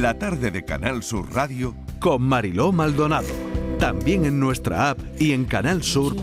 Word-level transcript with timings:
la 0.00 0.18
tarde 0.18 0.50
de 0.50 0.64
Canal 0.64 1.02
Sur 1.02 1.34
Radio 1.34 1.74
con 2.00 2.22
Mariló 2.22 2.72
Maldonado. 2.72 3.28
También 3.78 4.24
en 4.24 4.40
nuestra 4.40 4.90
app 4.90 4.98
y 5.18 5.32
en 5.32 5.44
Canal 5.44 5.82
Sur. 5.82 6.16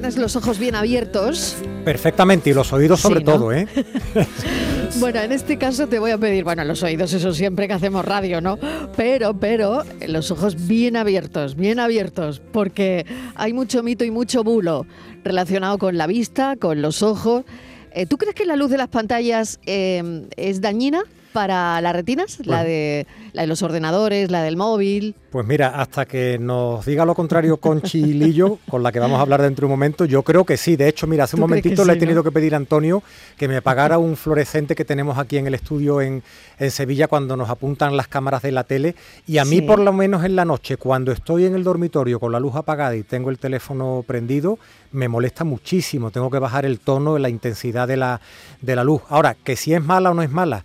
Tienes 0.00 0.16
los 0.16 0.34
ojos 0.34 0.58
bien 0.58 0.74
abiertos. 0.74 1.56
Perfectamente, 1.84 2.48
y 2.48 2.54
los 2.54 2.72
oídos 2.72 3.00
sobre 3.00 3.20
todo, 3.20 3.52
¿eh? 3.52 3.68
bueno, 4.98 5.20
en 5.20 5.30
este 5.30 5.58
caso 5.58 5.88
te 5.88 5.98
voy 5.98 6.10
a 6.10 6.16
pedir, 6.16 6.42
bueno, 6.42 6.64
los 6.64 6.82
oídos, 6.82 7.12
eso 7.12 7.34
siempre 7.34 7.68
que 7.68 7.74
hacemos 7.74 8.02
radio, 8.02 8.40
¿no? 8.40 8.58
Pero, 8.96 9.34
pero, 9.34 9.84
los 10.08 10.30
ojos 10.30 10.66
bien 10.66 10.96
abiertos, 10.96 11.54
bien 11.54 11.78
abiertos, 11.78 12.40
porque 12.50 13.04
hay 13.34 13.52
mucho 13.52 13.82
mito 13.82 14.02
y 14.04 14.10
mucho 14.10 14.42
bulo 14.42 14.86
relacionado 15.22 15.76
con 15.76 15.98
la 15.98 16.06
vista, 16.06 16.56
con 16.56 16.80
los 16.80 17.02
ojos. 17.02 17.44
Eh, 17.92 18.06
¿Tú 18.06 18.16
crees 18.16 18.34
que 18.34 18.46
la 18.46 18.56
luz 18.56 18.70
de 18.70 18.78
las 18.78 18.88
pantallas 18.88 19.60
eh, 19.66 20.26
es 20.36 20.62
dañina? 20.62 21.02
Para 21.32 21.80
las 21.80 21.92
retinas? 21.94 22.38
la, 22.44 22.64
de, 22.64 23.06
la 23.32 23.42
de 23.42 23.48
los 23.48 23.62
ordenadores, 23.62 24.30
la 24.30 24.42
del 24.42 24.56
móvil. 24.56 25.14
Pues 25.30 25.46
mira, 25.46 25.68
hasta 25.68 26.06
que 26.06 26.38
nos 26.38 26.84
diga 26.84 27.04
lo 27.04 27.14
contrario 27.14 27.56
con 27.58 27.82
Chilillo, 27.82 28.58
con 28.68 28.82
la 28.82 28.90
que 28.90 28.98
vamos 28.98 29.18
a 29.18 29.22
hablar 29.22 29.42
dentro 29.42 29.62
de 29.62 29.66
un 29.66 29.78
momento, 29.78 30.04
yo 30.04 30.22
creo 30.22 30.44
que 30.44 30.56
sí. 30.56 30.76
De 30.76 30.88
hecho, 30.88 31.06
mira, 31.06 31.24
hace 31.24 31.36
un 31.36 31.40
momentito 31.40 31.84
le 31.84 31.92
he 31.92 31.96
tenido 31.96 32.24
que 32.24 32.32
pedir 32.32 32.54
a 32.54 32.56
Antonio 32.56 33.02
que 33.36 33.46
me 33.46 33.62
pagara 33.62 33.98
un 33.98 34.16
fluorescente 34.16 34.74
que 34.74 34.84
tenemos 34.84 35.18
aquí 35.18 35.38
en 35.38 35.46
el 35.46 35.54
estudio 35.54 36.00
en, 36.00 36.22
en 36.58 36.70
Sevilla 36.70 37.06
cuando 37.06 37.36
nos 37.36 37.48
apuntan 37.48 37.96
las 37.96 38.08
cámaras 38.08 38.42
de 38.42 38.52
la 38.52 38.64
tele. 38.64 38.96
Y 39.26 39.38
a 39.38 39.44
mí, 39.44 39.62
por 39.62 39.78
lo 39.78 39.92
menos 39.92 40.24
en 40.24 40.34
la 40.34 40.44
noche, 40.44 40.76
cuando 40.76 41.12
estoy 41.12 41.46
en 41.46 41.54
el 41.54 41.62
dormitorio 41.62 42.18
con 42.18 42.32
la 42.32 42.40
luz 42.40 42.56
apagada 42.56 42.96
y 42.96 43.02
tengo 43.04 43.30
el 43.30 43.38
teléfono 43.38 44.04
prendido, 44.06 44.58
me 44.92 45.08
molesta 45.08 45.44
muchísimo. 45.44 46.10
Tengo 46.10 46.30
que 46.30 46.38
bajar 46.38 46.64
el 46.64 46.80
tono, 46.80 47.18
la 47.18 47.28
intensidad 47.28 47.86
de 47.86 47.96
la, 47.96 48.20
de 48.60 48.74
la 48.74 48.82
luz. 48.82 49.02
Ahora, 49.08 49.36
que 49.42 49.54
si 49.54 49.74
es 49.74 49.82
mala 49.82 50.10
o 50.10 50.14
no 50.14 50.22
es 50.22 50.30
mala 50.30 50.64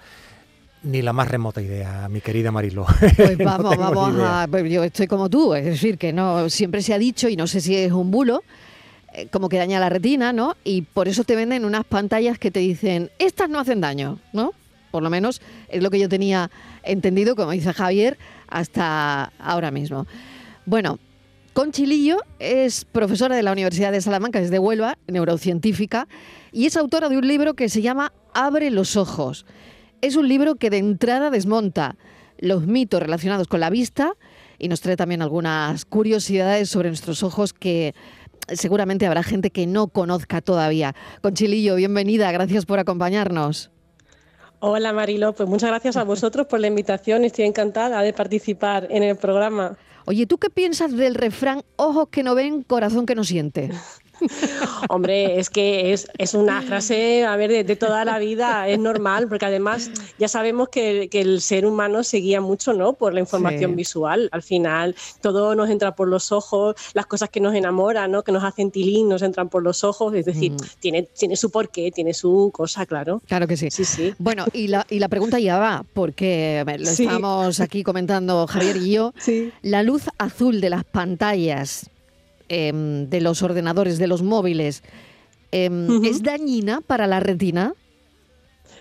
ni 0.85 1.01
la 1.01 1.13
más 1.13 1.27
remota 1.27 1.61
idea, 1.61 2.07
mi 2.09 2.21
querida 2.21 2.51
Marilo. 2.51 2.85
Pues 3.17 3.37
vamos, 3.43 3.75
vamos 3.77 4.15
a. 4.21 4.47
Pues 4.49 4.71
yo 4.71 4.83
estoy 4.83 5.07
como 5.07 5.29
tú, 5.29 5.53
es 5.53 5.65
decir, 5.65 5.97
que 5.97 6.13
no 6.13 6.49
siempre 6.49 6.81
se 6.81 6.93
ha 6.93 6.99
dicho, 6.99 7.27
y 7.27 7.35
no 7.35 7.47
sé 7.47 7.59
si 7.59 7.75
es 7.75 7.91
un 7.91 8.11
bulo, 8.11 8.43
eh, 9.13 9.27
como 9.31 9.49
que 9.49 9.57
daña 9.57 9.79
la 9.79 9.89
retina, 9.89 10.31
¿no? 10.31 10.55
Y 10.63 10.83
por 10.83 11.07
eso 11.07 11.23
te 11.23 11.35
venden 11.35 11.65
unas 11.65 11.85
pantallas 11.85 12.37
que 12.37 12.51
te 12.51 12.59
dicen, 12.59 13.11
estas 13.19 13.49
no 13.49 13.59
hacen 13.59 13.81
daño, 13.81 14.19
¿no? 14.31 14.51
Por 14.91 15.03
lo 15.03 15.09
menos 15.09 15.41
es 15.69 15.83
lo 15.83 15.89
que 15.89 15.99
yo 15.99 16.07
tenía 16.07 16.49
entendido, 16.83 17.35
como 17.35 17.51
dice 17.51 17.73
Javier, 17.73 18.17
hasta 18.47 19.33
ahora 19.39 19.71
mismo. 19.71 20.07
Bueno, 20.65 20.99
Conchilillo 21.53 22.17
es 22.39 22.85
profesora 22.85 23.35
de 23.35 23.43
la 23.43 23.51
Universidad 23.51 23.91
de 23.91 24.01
Salamanca, 24.01 24.39
es 24.39 24.51
de 24.51 24.59
Huelva, 24.59 24.97
neurocientífica, 25.07 26.07
y 26.51 26.65
es 26.65 26.77
autora 26.77 27.09
de 27.09 27.17
un 27.17 27.27
libro 27.27 27.55
que 27.55 27.69
se 27.69 27.81
llama 27.81 28.13
Abre 28.33 28.71
los 28.71 28.95
ojos. 28.95 29.45
Es 30.01 30.15
un 30.15 30.27
libro 30.27 30.55
que 30.55 30.69
de 30.69 30.77
entrada 30.77 31.29
desmonta 31.29 31.95
los 32.37 32.67
mitos 32.67 33.01
relacionados 33.01 33.47
con 33.47 33.59
la 33.59 33.69
vista 33.69 34.13
y 34.59 34.67
nos 34.67 34.81
trae 34.81 34.97
también 34.97 35.21
algunas 35.21 35.85
curiosidades 35.85 36.69
sobre 36.69 36.89
nuestros 36.89 37.23
ojos 37.23 37.53
que 37.53 37.95
seguramente 38.47 39.05
habrá 39.05 39.23
gente 39.23 39.49
que 39.49 39.67
no 39.67 39.87
conozca 39.87 40.41
todavía. 40.41 40.95
Conchilillo, 41.21 41.75
bienvenida, 41.75 42.31
gracias 42.31 42.65
por 42.65 42.79
acompañarnos. 42.79 43.71
Hola 44.59 44.93
Marilo, 44.93 45.33
pues 45.33 45.49
muchas 45.49 45.69
gracias 45.69 45.97
a 45.97 46.03
vosotros 46.03 46.47
por 46.47 46.59
la 46.59 46.67
invitación, 46.67 47.23
estoy 47.23 47.45
encantada 47.45 48.01
de 48.01 48.13
participar 48.13 48.87
en 48.89 49.03
el 49.03 49.15
programa. 49.15 49.77
Oye, 50.05 50.27
¿tú 50.27 50.37
qué 50.37 50.49
piensas 50.49 50.95
del 50.95 51.15
refrán 51.15 51.63
ojos 51.75 52.07
que 52.09 52.23
no 52.23 52.35
ven, 52.35 52.61
corazón 52.61 53.05
que 53.05 53.15
no 53.15 53.23
siente? 53.23 53.71
Hombre, 54.89 55.39
es 55.39 55.49
que 55.49 55.93
es, 55.93 56.33
una 56.33 56.61
frase, 56.61 57.25
a 57.25 57.35
ver, 57.35 57.65
de, 57.65 57.75
toda 57.75 58.05
la 58.05 58.19
vida, 58.19 58.67
es 58.67 58.79
normal, 58.79 59.27
porque 59.27 59.45
además 59.45 59.89
ya 60.17 60.27
sabemos 60.27 60.69
que, 60.69 61.09
el 61.11 61.41
ser 61.41 61.65
humano 61.65 62.03
se 62.03 62.17
guía 62.17 62.41
mucho, 62.41 62.73
¿no? 62.73 62.93
Por 62.93 63.13
la 63.13 63.21
información 63.21 63.75
visual. 63.75 64.29
Al 64.31 64.43
final, 64.43 64.95
todo 65.21 65.55
nos 65.55 65.69
entra 65.69 65.95
por 65.95 66.07
los 66.07 66.31
ojos, 66.31 66.75
las 66.93 67.05
cosas 67.05 67.29
que 67.29 67.39
nos 67.39 67.55
enamoran, 67.55 68.11
¿no? 68.11 68.23
Que 68.23 68.31
nos 68.31 68.43
hacen 68.43 68.71
tilín, 68.71 69.07
nos 69.07 69.21
entran 69.21 69.49
por 69.49 69.63
los 69.63 69.83
ojos, 69.83 70.13
es 70.13 70.25
decir, 70.25 70.51
mm. 70.51 70.57
tiene, 70.79 71.03
tiene 71.03 71.35
su 71.35 71.49
porqué, 71.49 71.91
tiene 71.91 72.13
su 72.13 72.51
cosa, 72.53 72.85
claro. 72.85 73.21
Claro 73.27 73.47
que 73.47 73.57
sí. 73.57 73.69
Sí, 73.71 73.85
sí. 73.85 74.13
Bueno, 74.17 74.45
y 74.53 74.67
la, 74.67 74.85
y 74.89 74.99
la 74.99 75.07
pregunta 75.07 75.39
ya 75.39 75.57
va, 75.57 75.85
porque 75.93 76.63
lo 76.65 76.89
estamos 76.89 77.59
aquí 77.59 77.83
comentando 77.83 78.45
Javier 78.47 78.77
y 78.77 78.91
yo. 78.91 79.13
Sí. 79.25 79.51
La 79.63 79.81
luz 79.81 80.03
azul 80.19 80.61
de 80.61 80.69
las 80.69 80.83
pantallas 80.83 81.89
Em, 82.47 83.09
de 83.09 83.21
los 83.21 83.41
ordenadores, 83.41 83.97
de 83.97 84.07
los 84.07 84.21
móviles, 84.21 84.83
em, 85.51 86.03
¿es 86.05 86.21
dañina 86.21 86.81
para 86.81 87.07
la 87.07 87.19
retina? 87.19 87.73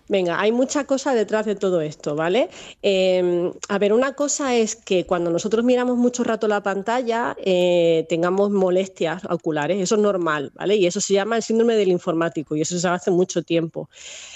Venga, 0.07 0.39
hay 0.39 0.53
mucha 0.53 0.85
cosa 0.85 1.15
detrás 1.15 1.47
de 1.47 1.55
todo 1.55 1.81
esto, 1.81 2.15
¿vale? 2.15 2.51
Em, 2.83 3.51
a 3.71 3.79
ver, 3.79 3.95
una 3.95 4.13
cosa 4.13 4.55
es 4.55 4.77
que 4.77 5.07
cuando 5.07 5.31
nosotros 5.31 5.65
miramos 5.65 5.97
mucho 5.97 6.23
rato 6.25 6.47
la 6.47 6.63
pantalla 6.63 7.35
eh, 7.43 8.05
tengamos 8.11 8.51
molestias 8.51 9.25
oculares, 9.31 9.81
eso 9.81 9.95
es 9.95 10.03
normal, 10.03 10.53
¿vale? 10.55 10.77
Y 10.77 10.87
eso 10.87 11.01
se 11.01 11.15
llama 11.15 11.37
el 11.37 11.43
síndrome 11.43 11.75
del 11.77 11.89
informático 11.89 12.55
y 12.55 12.61
eso 12.61 12.79
se 12.79 12.87
hace 12.87 13.11
mucho 13.11 13.43
tiempo. 13.43 13.89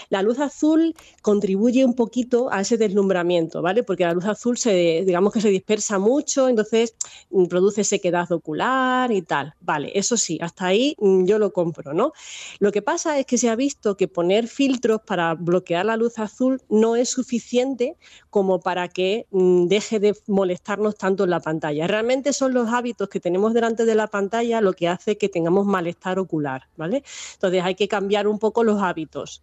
La 0.09 0.23
luz 0.23 0.39
azul 0.39 0.95
contribuye 1.21 1.85
un 1.85 1.95
poquito 1.95 2.51
a 2.51 2.63
ese 2.63 2.79
deslumbramiento, 2.79 3.61
¿vale? 3.61 3.83
Porque 3.83 4.05
la 4.05 4.15
luz 4.15 4.25
azul 4.25 4.57
se, 4.57 5.05
digamos 5.05 5.35
que 5.35 5.43
se 5.43 5.51
dispersa 5.51 5.99
mucho, 5.99 6.49
entonces 6.49 6.95
mm, 7.29 7.45
produce 7.45 7.85
sequedad 7.85 8.33
ocular 8.33 9.13
y 9.13 9.21
tal. 9.21 9.53
Vale, 9.61 9.93
eso 9.95 10.17
sí, 10.17 10.39
hasta 10.41 10.65
ahí 10.67 10.97
mm, 10.99 11.27
yo 11.27 11.39
lo 11.39 11.53
compro, 11.53 11.93
¿no? 11.93 12.13
Lo 12.59 12.73
que 12.73 12.81
pasa 12.81 13.19
es 13.19 13.27
que 13.27 13.37
se 13.37 13.51
ha 13.51 13.57
visto 13.57 13.99
que 13.99 14.09
poner 14.09 14.49
filtros 14.49 15.03
para 15.07 15.35
bloquear 15.35 15.58
la 15.85 15.97
luz 15.97 16.19
azul 16.19 16.61
no 16.69 16.97
es 16.97 17.11
suficiente 17.11 17.97
como 18.31 18.61
para 18.61 18.89
que 18.89 19.27
mm, 19.31 19.67
deje 19.67 20.01
de 20.01 20.17
molestarnos 20.27 20.97
tanto 20.97 21.25
en 21.25 21.31
la 21.31 21.41
pantalla. 21.41 21.87
Realmente 21.87 22.33
son 22.33 22.55
los 22.55 22.69
hábitos 22.73 23.09
que 23.09 23.21
tenemos 23.21 23.55
delante 23.55 23.85
de 23.85 23.95
la 23.95 24.07
pantalla 24.07 24.61
lo 24.61 24.73
que 24.73 24.89
hace 24.89 25.17
que 25.19 25.29
tengamos 25.29 25.67
malestar 25.67 26.19
ocular, 26.19 26.69
¿vale? 26.77 27.03
Entonces 27.35 27.63
hay 27.63 27.75
que 27.75 27.89
cambiar 27.89 28.27
un 28.27 28.39
poco 28.39 28.65
los 28.65 28.83
hábitos. 28.83 29.43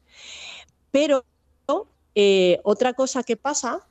Pero 0.91 1.25
eh, 2.15 2.59
otra 2.63 2.93
cosa 2.93 3.23
que 3.23 3.35
pasa 3.35 3.85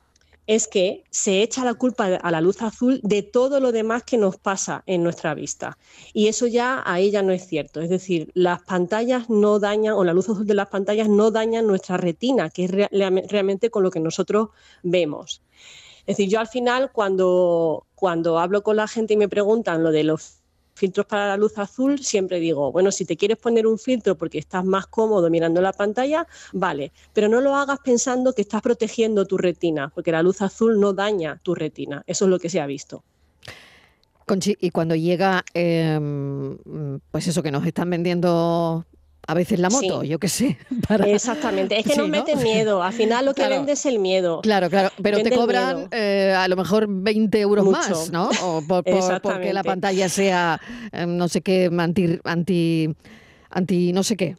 es 0.47 0.67
que 0.67 1.03
se 1.09 1.41
echa 1.41 1.65
la 1.65 1.73
culpa 1.73 2.05
a 2.05 2.31
la 2.31 2.41
luz 2.41 2.61
azul 2.61 2.99
de 3.03 3.23
todo 3.23 3.59
lo 3.59 3.71
demás 3.71 4.03
que 4.03 4.17
nos 4.17 4.37
pasa 4.37 4.83
en 4.85 5.03
nuestra 5.03 5.33
vista. 5.33 5.77
Y 6.13 6.27
eso 6.27 6.47
ya 6.47 6.83
ahí 6.85 7.11
ya 7.11 7.23
no 7.23 7.31
es 7.31 7.47
cierto. 7.47 7.81
Es 7.81 7.89
decir, 7.89 8.31
las 8.33 8.61
pantallas 8.61 9.29
no 9.29 9.59
dañan, 9.59 9.93
o 9.93 10.03
la 10.03 10.13
luz 10.13 10.29
azul 10.29 10.45
de 10.45 10.53
las 10.53 10.67
pantallas 10.67 11.09
no 11.09 11.31
dañan 11.31 11.65
nuestra 11.67 11.97
retina, 11.97 12.49
que 12.49 12.65
es 12.65 12.71
realmente 12.71 13.69
con 13.69 13.83
lo 13.83 13.91
que 13.91 13.99
nosotros 13.99 14.49
vemos. 14.83 15.41
Es 16.01 16.17
decir, 16.17 16.29
yo 16.29 16.39
al 16.39 16.47
final 16.47 16.91
cuando, 16.91 17.87
cuando 17.95 18.37
hablo 18.37 18.61
con 18.61 18.75
la 18.75 18.87
gente 18.87 19.15
y 19.15 19.17
me 19.17 19.29
preguntan 19.29 19.83
lo 19.83 19.91
de 19.91 20.03
los 20.03 20.44
filtros 20.75 21.05
para 21.05 21.27
la 21.27 21.37
luz 21.37 21.57
azul, 21.57 21.99
siempre 21.99 22.39
digo, 22.39 22.71
bueno, 22.71 22.91
si 22.91 23.05
te 23.05 23.17
quieres 23.17 23.37
poner 23.37 23.65
un 23.65 23.79
filtro 23.79 24.15
porque 24.17 24.37
estás 24.37 24.63
más 24.63 24.87
cómodo 24.87 25.29
mirando 25.29 25.61
la 25.61 25.73
pantalla, 25.73 26.27
vale, 26.53 26.91
pero 27.13 27.29
no 27.29 27.41
lo 27.41 27.55
hagas 27.55 27.79
pensando 27.83 28.33
que 28.33 28.41
estás 28.41 28.61
protegiendo 28.61 29.25
tu 29.25 29.37
retina, 29.37 29.91
porque 29.95 30.11
la 30.11 30.21
luz 30.21 30.41
azul 30.41 30.79
no 30.79 30.93
daña 30.93 31.39
tu 31.41 31.55
retina, 31.55 32.03
eso 32.05 32.25
es 32.25 32.29
lo 32.29 32.39
que 32.39 32.49
se 32.49 32.59
ha 32.59 32.67
visto. 32.67 33.03
Conchi, 34.25 34.57
y 34.59 34.71
cuando 34.71 34.95
llega, 34.95 35.45
em, 35.53 36.57
pues 37.11 37.27
eso 37.27 37.43
que 37.43 37.51
nos 37.51 37.65
están 37.65 37.89
vendiendo 37.91 38.85
a 39.27 39.33
veces 39.33 39.59
la 39.59 39.69
moto, 39.69 40.03
yo 40.03 40.19
qué 40.19 40.27
sé. 40.27 40.57
Exactamente, 41.05 41.79
es 41.79 41.85
que 41.85 41.95
nos 41.95 42.07
meten 42.07 42.41
miedo, 42.41 42.83
al 42.83 42.93
final 42.93 43.25
lo 43.25 43.33
que 43.33 43.47
vende 43.47 43.73
es 43.73 43.85
el 43.85 43.99
miedo. 43.99 44.41
Claro, 44.41 44.69
claro, 44.69 44.91
pero 45.01 45.21
te 45.21 45.31
cobran 45.31 45.87
eh, 45.91 46.33
a 46.35 46.47
lo 46.47 46.55
mejor 46.55 46.85
20 46.87 47.39
euros 47.39 47.65
más, 47.65 48.11
¿no? 48.11 48.29
O 48.43 48.61
por, 48.61 48.83
porque 49.21 49.53
la 49.53 49.63
pantalla 49.63 50.09
sea 50.09 50.59
em, 50.91 51.17
no 51.17 51.27
sé 51.27 51.41
qué, 51.41 51.69
anti, 51.77 52.19
anti 52.23 52.95
anti 53.49 53.93
no 53.93 54.03
sé 54.03 54.17
qué. 54.17 54.35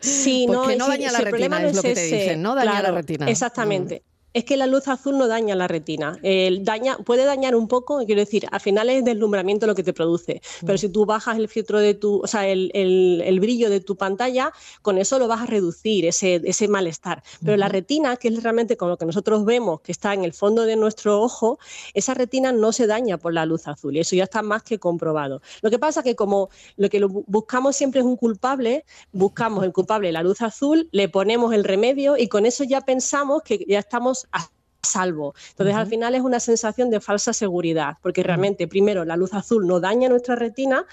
Sí, 0.00 0.44
porque 0.46 0.76
no, 0.76 0.88
daña 0.88 1.12
la 1.12 1.20
retina, 1.20 1.62
es 1.62 1.76
lo 1.76 1.82
que 1.82 1.94
te 1.94 2.02
dicen, 2.02 2.42
¿no? 2.42 2.54
Daña 2.54 2.82
la 2.82 2.90
retina. 2.90 3.30
Exactamente. 3.30 4.02
Es 4.32 4.44
que 4.44 4.56
la 4.56 4.66
luz 4.66 4.88
azul 4.88 5.18
no 5.18 5.26
daña 5.26 5.54
la 5.54 5.68
retina. 5.68 6.18
daña, 6.60 6.96
puede 6.98 7.24
dañar 7.24 7.54
un 7.54 7.68
poco, 7.68 8.04
quiero 8.06 8.20
decir, 8.20 8.46
al 8.50 8.60
final 8.60 8.90
es 8.90 9.04
deslumbramiento 9.04 9.66
lo 9.66 9.74
que 9.74 9.82
te 9.82 9.92
produce. 9.92 10.40
Pero 10.64 10.78
si 10.78 10.88
tú 10.88 11.06
bajas 11.06 11.38
el 11.38 11.48
filtro 11.48 11.78
de 11.78 11.94
tu, 11.94 12.20
o 12.22 12.26
sea, 12.26 12.46
el, 12.48 13.38
brillo 13.40 13.70
de 13.70 13.80
tu 13.80 13.96
pantalla, 13.96 14.52
con 14.82 14.98
eso 14.98 15.18
lo 15.18 15.26
vas 15.26 15.42
a 15.42 15.46
reducir, 15.46 16.06
ese, 16.06 16.40
ese 16.44 16.68
malestar. 16.68 17.22
Pero 17.44 17.56
la 17.56 17.68
retina, 17.68 18.16
que 18.16 18.28
es 18.28 18.42
realmente 18.42 18.76
con 18.76 18.88
lo 18.88 18.98
que 18.98 19.06
nosotros 19.06 19.44
vemos, 19.44 19.80
que 19.80 19.92
está 19.92 20.14
en 20.14 20.24
el 20.24 20.32
fondo 20.32 20.64
de 20.64 20.76
nuestro 20.76 21.20
ojo, 21.20 21.58
esa 21.94 22.14
retina 22.14 22.52
no 22.52 22.72
se 22.72 22.86
daña 22.86 23.18
por 23.18 23.32
la 23.32 23.46
luz 23.46 23.66
azul. 23.66 23.96
Y 23.96 24.00
eso 24.00 24.14
ya 24.14 24.24
está 24.24 24.42
más 24.42 24.62
que 24.62 24.78
comprobado. 24.78 25.40
Lo 25.62 25.70
que 25.70 25.78
pasa 25.78 26.00
es 26.00 26.04
que 26.04 26.16
como 26.16 26.50
lo 26.76 26.88
que 26.88 27.04
buscamos 27.04 27.76
siempre 27.76 28.00
es 28.00 28.06
un 28.06 28.16
culpable, 28.16 28.84
buscamos 29.12 29.64
el 29.64 29.72
culpable, 29.72 30.12
la 30.12 30.22
luz 30.22 30.42
azul, 30.42 30.88
le 30.92 31.08
ponemos 31.08 31.52
el 31.54 31.64
remedio 31.64 32.16
y 32.16 32.28
con 32.28 32.46
eso 32.46 32.64
ya 32.64 32.82
pensamos 32.82 33.42
que 33.42 33.64
ya 33.68 33.78
estamos 33.78 34.19
a 34.32 34.40
salvo. 34.82 35.34
Entonces, 35.50 35.74
al 35.74 35.86
final 35.86 36.14
es 36.14 36.22
una 36.22 36.40
sensación 36.40 36.90
de 36.90 37.00
falsa 37.00 37.32
seguridad, 37.32 37.96
porque 38.02 38.22
realmente, 38.22 38.66
primero, 38.66 39.04
la 39.04 39.16
luz 39.16 39.34
azul 39.34 39.66
no 39.66 39.80
daña 39.80 40.08
nuestra 40.08 40.36
retina 40.36 40.86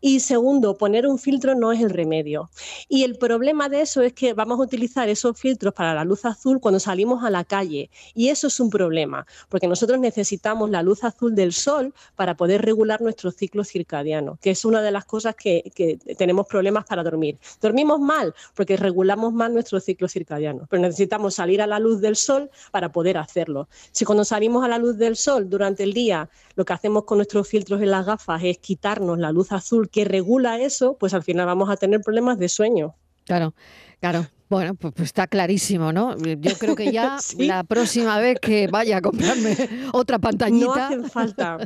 y 0.00 0.20
segundo, 0.20 0.76
poner 0.76 1.06
un 1.06 1.18
filtro 1.18 1.54
no 1.54 1.72
es 1.72 1.80
el 1.80 1.90
remedio. 1.90 2.50
Y 2.88 3.04
el 3.04 3.16
problema 3.16 3.68
de 3.68 3.82
eso 3.82 4.02
es 4.02 4.12
que 4.12 4.34
vamos 4.34 4.58
a 4.58 4.62
utilizar 4.62 5.08
esos 5.08 5.38
filtros 5.38 5.74
para 5.74 5.94
la 5.94 6.04
luz 6.04 6.24
azul 6.24 6.60
cuando 6.60 6.80
salimos 6.80 7.24
a 7.24 7.30
la 7.30 7.44
calle 7.44 7.90
y 8.14 8.28
eso 8.28 8.46
es 8.46 8.60
un 8.60 8.70
problema, 8.70 9.26
porque 9.48 9.66
nosotros 9.66 9.98
necesitamos 9.98 10.70
la 10.70 10.82
luz 10.82 11.04
azul 11.04 11.34
del 11.34 11.52
sol 11.52 11.94
para 12.16 12.36
poder 12.36 12.62
regular 12.62 13.00
nuestro 13.00 13.30
ciclo 13.30 13.64
circadiano, 13.64 14.38
que 14.40 14.50
es 14.50 14.64
una 14.64 14.82
de 14.82 14.90
las 14.90 15.04
cosas 15.04 15.34
que, 15.34 15.70
tenemos 16.18 16.46
problemas 16.46 16.84
para 16.84 17.02
dormir. 17.02 17.38
Dormimos 17.60 18.00
mal 18.00 18.34
porque 18.54 18.76
regulamos 18.76 19.32
mal 19.32 19.52
nuestro 19.52 19.80
ciclo 19.80 20.08
circadiano, 20.08 20.66
pero 20.68 20.82
necesitamos 20.82 21.34
salir 21.34 21.62
a 21.62 21.66
la 21.66 21.78
luz 21.78 22.00
del 22.00 22.16
sol 22.16 22.50
para 22.70 22.92
poder 22.92 23.16
hacerlo 23.16 23.29
hacerlo. 23.30 23.68
Si 23.92 24.04
cuando 24.04 24.24
salimos 24.24 24.64
a 24.64 24.68
la 24.68 24.78
luz 24.78 24.98
del 24.98 25.16
sol 25.16 25.48
durante 25.48 25.82
el 25.84 25.92
día, 25.92 26.28
lo 26.56 26.64
que 26.64 26.72
hacemos 26.72 27.04
con 27.04 27.18
nuestros 27.18 27.48
filtros 27.48 27.80
en 27.80 27.90
las 27.90 28.04
gafas 28.04 28.42
es 28.44 28.58
quitarnos 28.58 29.18
la 29.18 29.32
luz 29.32 29.52
azul 29.52 29.88
que 29.88 30.04
regula 30.04 30.58
eso, 30.60 30.96
pues 30.98 31.14
al 31.14 31.22
final 31.22 31.46
vamos 31.46 31.70
a 31.70 31.76
tener 31.76 32.00
problemas 32.00 32.38
de 32.38 32.48
sueño. 32.48 32.94
Claro, 33.24 33.54
claro. 34.00 34.26
Bueno, 34.50 34.74
pues, 34.74 34.92
pues, 34.96 35.06
está 35.06 35.28
clarísimo, 35.28 35.92
¿no? 35.92 36.16
Yo 36.18 36.58
creo 36.58 36.74
que 36.74 36.90
ya 36.90 37.18
la 37.38 37.62
próxima 37.62 38.18
vez 38.18 38.40
que 38.40 38.66
vaya 38.66 38.96
a 38.96 39.00
comprarme 39.00 39.56
otra 39.92 40.18
pantallita. 40.18 40.66
No 40.66 40.72
hacen 40.72 41.04
falta. 41.04 41.58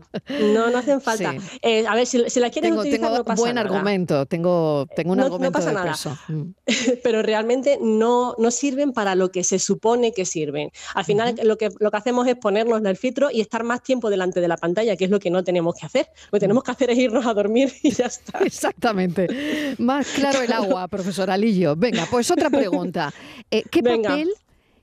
No, 0.53 0.71
no 0.71 0.79
hacen 0.79 1.01
falta. 1.01 1.35
Eh, 1.63 1.87
a 1.87 1.95
ver, 1.95 2.07
si, 2.07 2.19
la 2.19 2.51
quieren 2.51 2.73
tengo, 2.73 2.83
utilizar, 2.83 3.09
tengo 3.09 3.19
no 3.19 3.25
pasa 3.25 3.41
buen 3.41 3.57
argumento, 3.57 4.27
tengo, 4.27 4.87
tengo 4.95 5.13
un 5.13 5.21
argumento. 5.21 5.59
No 5.59 5.65
pasa 5.65 5.69
de 5.71 5.75
nada. 5.75 5.95
Mm. 6.29 6.55
Pero 7.03 7.23
realmente 7.23 7.79
no, 7.81 8.35
no 8.37 8.51
sirven 8.51 8.93
para 8.93 9.15
lo 9.15 9.31
que 9.31 9.45
se 9.45 9.59
supone 9.59 10.13
que 10.13 10.27
sirven. 10.27 10.71
Al 10.95 11.07
final, 11.07 11.37
lo, 11.43 11.57
que, 11.57 11.71
lo 11.81 11.91
que 11.91 11.97
hacemos 11.97 12.29
es 12.29 12.37
ponernos 12.37 12.85
el 12.85 12.99
filtro 12.99 13.31
y 13.31 13.41
estar 13.41 13.65
más 13.65 13.83
tiempo 13.83 14.11
delante 14.11 14.43
de 14.43 14.49
la 14.49 14.59
pantalla, 14.59 14.95
que 14.97 15.07
es 15.07 15.11
lo 15.11 15.21
que 15.21 15.31
no 15.31 15.43
tenemos 15.43 15.75
que 15.75 15.87
hacer. 15.87 16.09
Lo 16.27 16.37
que 16.37 16.41
tenemos 16.41 16.63
que 16.63 16.73
hacer 16.73 16.91
es 16.91 16.99
irnos 16.99 17.25
a 17.25 17.33
dormir 17.33 17.73
y 17.83 17.93
ya 17.93 18.07
está. 18.07 18.41
Exactamente. 18.41 19.75
Más 19.79 20.07
claro 20.09 20.43
el 20.43 20.53
agua, 20.53 20.87
profesor 20.89 21.31
Alillo. 21.31 21.77
Venga, 21.77 22.07
pues 22.11 22.31
otra 22.31 22.51
pregunta 22.51 22.74
pregunta. 22.75 23.15
Eh, 23.51 23.63
¿qué, 23.71 23.83
papel, 23.83 24.31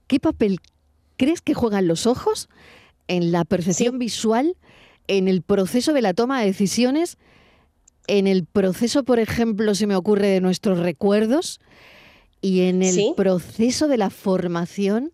¿Qué 0.07 0.19
papel 0.19 0.59
crees 1.17 1.41
que 1.41 1.53
juegan 1.53 1.87
los 1.87 2.07
ojos 2.07 2.49
en 3.07 3.31
la 3.31 3.45
percepción 3.45 3.99
visual, 3.99 4.55
en 5.07 5.27
el 5.27 5.41
proceso 5.41 5.93
de 5.93 6.01
la 6.01 6.13
toma 6.13 6.39
de 6.39 6.47
decisiones, 6.47 7.17
en 8.07 8.27
el 8.27 8.45
proceso, 8.45 9.03
por 9.03 9.19
ejemplo, 9.19 9.75
se 9.75 9.87
me 9.87 9.95
ocurre, 9.95 10.27
de 10.27 10.41
nuestros 10.41 10.79
recuerdos 10.79 11.59
y 12.41 12.61
en 12.61 12.81
el 12.81 13.13
proceso 13.15 13.87
de 13.87 13.97
la 13.97 14.09
formación? 14.09 15.13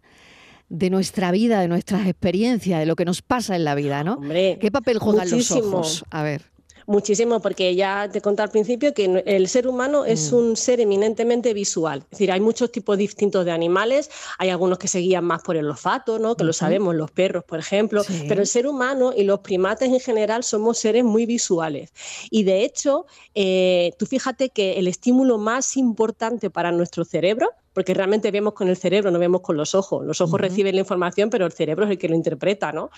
de 0.69 0.89
nuestra 0.89 1.31
vida, 1.31 1.61
de 1.61 1.69
nuestras 1.69 2.05
experiencias, 2.07 2.81
de 2.81 2.85
lo 2.85 2.97
que 2.97 3.05
nos 3.05 3.21
pasa 3.21 3.55
en 3.55 3.63
la 3.63 3.73
vida, 3.73 4.03
¿no? 4.03 4.19
¿Qué 4.19 4.69
papel 4.69 4.99
juegan 4.99 5.29
los 5.29 5.49
ojos? 5.51 6.03
A 6.09 6.23
ver. 6.23 6.41
Muchísimo, 6.89 7.41
porque 7.41 7.75
ya 7.75 8.07
te 8.09 8.21
conté 8.21 8.43
al 8.43 8.49
principio 8.49 8.93
que 8.93 9.21
el 9.25 9.49
ser 9.49 9.67
humano 9.67 10.05
es 10.05 10.31
mm. 10.31 10.35
un 10.35 10.55
ser 10.55 10.79
eminentemente 10.79 11.53
visual. 11.53 11.99
Es 12.03 12.11
decir, 12.11 12.31
hay 12.31 12.39
muchos 12.39 12.71
tipos 12.71 12.97
distintos 12.97 13.43
de 13.43 13.51
animales, 13.51 14.09
hay 14.37 14.51
algunos 14.51 14.79
que 14.79 14.87
se 14.87 14.99
guían 14.99 15.25
más 15.25 15.41
por 15.43 15.57
el 15.57 15.67
olfato, 15.67 16.17
¿no? 16.17 16.37
que 16.37 16.45
lo 16.45 16.53
sabemos, 16.53 16.95
los 16.95 17.11
perros, 17.11 17.43
por 17.43 17.59
ejemplo, 17.59 18.03
pero 18.29 18.39
el 18.39 18.47
ser 18.47 18.67
humano 18.67 19.11
y 19.13 19.23
los 19.23 19.41
primates 19.41 19.89
en 19.89 19.99
general 19.99 20.45
somos 20.45 20.77
seres 20.77 21.03
muy 21.03 21.25
visuales. 21.25 21.91
Y 22.31 22.43
de 22.43 22.63
hecho, 22.63 23.05
eh, 23.35 23.91
tú 23.99 24.05
fíjate 24.05 24.49
que 24.49 24.79
el 24.79 24.87
estímulo 24.87 25.37
más 25.37 25.75
importante 25.75 26.49
para 26.49 26.71
nuestro 26.71 27.03
cerebro, 27.03 27.49
porque 27.77 27.93
realmente 27.93 28.31
vemos 28.31 28.53
con 28.53 28.69
el 28.69 28.75
cerebro, 28.75 29.11
no 29.11 29.19
vemos 29.19 29.41
con 29.41 29.55
los 29.55 29.75
ojos. 29.75 30.03
Los 30.03 30.19
ojos 30.19 30.41
reciben 30.41 30.73
la 30.73 30.81
información, 30.81 31.29
pero 31.29 31.45
el 31.45 31.51
cerebro 31.51 31.85
es 31.85 31.91
el 31.91 31.99
que 31.99 32.09
lo 32.09 32.15
interpreta, 32.15 32.71
¿no? 32.71 32.89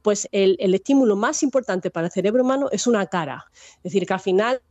Pues 0.00 0.28
el, 0.30 0.56
el 0.60 0.74
estímulo 0.74 1.16
más 1.16 1.42
importante 1.42 1.90
para 1.90 2.06
el 2.06 2.12
cerebro 2.12 2.44
humano 2.44 2.68
es 2.70 2.86
una 2.86 3.04
cara. 3.06 3.46
Es 3.78 3.82
decir, 3.82 4.06
que 4.06 4.14
al 4.14 4.20
final 4.20 4.62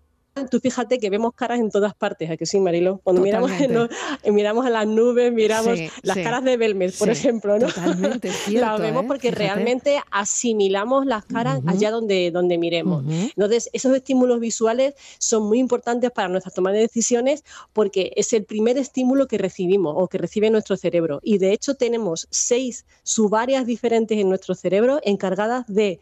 tú 0.49 0.59
fíjate 0.59 0.99
que 0.99 1.09
vemos 1.09 1.33
caras 1.33 1.59
en 1.59 1.69
todas 1.69 1.93
partes, 1.95 2.29
¿a 2.29 2.37
que 2.37 2.45
sí, 2.45 2.59
Marilo? 2.59 2.99
Cuando 3.03 3.21
miramos, 3.21 3.51
en 3.51 4.35
miramos 4.35 4.65
a 4.65 4.69
las 4.69 4.87
nubes, 4.87 5.31
miramos 5.31 5.79
las 6.03 6.17
caras 6.17 6.43
de 6.43 6.57
Belmez, 6.57 6.97
por 6.97 7.09
ejemplo, 7.09 7.57
¿no? 7.59 7.67
Totalmente, 7.67 8.31
Las 8.51 8.79
vemos 8.79 9.03
¿eh? 9.03 9.07
porque 9.07 9.31
realmente 9.31 10.01
asimilamos 10.11 11.05
las 11.05 11.25
caras 11.25 11.61
allá 11.65 11.91
donde, 11.91 12.31
donde 12.31 12.57
miremos. 12.57 13.03
Entonces, 13.07 13.69
esos 13.73 13.95
estímulos 13.95 14.39
visuales 14.39 14.95
son 15.19 15.43
muy 15.43 15.59
importantes 15.59 16.11
para 16.11 16.27
nuestra 16.27 16.51
toma 16.51 16.71
de 16.71 16.79
decisiones 16.79 17.43
porque 17.73 18.13
es 18.15 18.33
el 18.33 18.45
primer 18.45 18.77
estímulo 18.77 19.27
que 19.27 19.37
recibimos 19.37 19.93
o 19.97 20.07
que 20.07 20.17
recibe 20.17 20.49
nuestro 20.49 20.77
cerebro. 20.77 21.19
Y 21.23 21.37
de 21.37 21.53
hecho 21.53 21.75
tenemos 21.75 22.27
seis 22.31 22.85
subáreas 23.03 23.65
diferentes 23.65 24.17
en 24.17 24.29
nuestro 24.29 24.55
cerebro 24.55 24.99
encargadas 25.03 25.65
de 25.67 25.99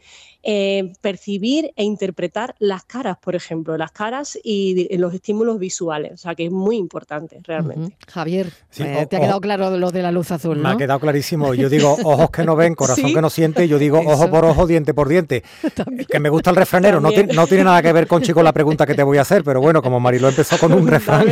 eh, 0.48 0.92
percibir 1.00 1.72
e 1.74 1.82
interpretar 1.82 2.54
las 2.60 2.84
caras, 2.84 3.16
por 3.18 3.34
ejemplo, 3.34 3.76
las 3.76 3.90
caras 3.90 4.38
y 4.44 4.96
los 4.96 5.12
estímulos 5.12 5.58
visuales. 5.58 6.12
O 6.12 6.16
sea, 6.16 6.36
que 6.36 6.46
es 6.46 6.52
muy 6.52 6.76
importante 6.76 7.40
realmente. 7.42 7.96
Javier, 8.06 8.52
eh, 8.78 9.06
te 9.10 9.16
ha 9.16 9.20
quedado 9.20 9.40
claro 9.40 9.76
lo 9.76 9.90
de 9.90 10.02
la 10.02 10.12
luz 10.12 10.30
azul, 10.30 10.58
Me 10.58 10.68
ha 10.68 10.76
quedado 10.76 11.00
clarísimo. 11.00 11.52
Yo 11.54 11.68
digo 11.68 11.96
ojos 12.04 12.30
que 12.30 12.44
no 12.44 12.54
ven, 12.54 12.76
corazón 12.76 13.12
que 13.12 13.20
no 13.20 13.28
siente. 13.28 13.66
Yo 13.66 13.76
digo 13.76 13.98
ojo 13.98 14.30
por 14.30 14.44
ojo, 14.44 14.68
diente 14.68 14.94
por 14.94 15.08
diente. 15.08 15.42
Que 16.08 16.20
me 16.20 16.28
gusta 16.28 16.50
el 16.50 16.56
refranero. 16.56 17.00
No, 17.00 17.10
no, 17.10 17.46
tiene 17.48 17.64
nada 17.64 17.82
que 17.82 17.92
ver 17.92 18.06
con 18.06 18.22
chico 18.22 18.40
la 18.40 18.52
pregunta 18.52 18.86
que 18.86 18.94
te 18.94 19.02
voy 19.02 19.18
a 19.18 19.22
hacer, 19.22 19.42
pero 19.42 19.60
bueno, 19.60 19.82
como 19.82 19.98
Marilo 19.98 20.28
empezó 20.28 20.58
con 20.58 20.72
un 20.72 20.86
refrán. 20.86 21.26